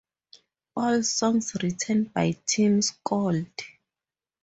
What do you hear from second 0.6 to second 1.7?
All songs